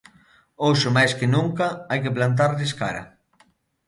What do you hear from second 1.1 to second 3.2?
que nunca hai que plantarlles cara.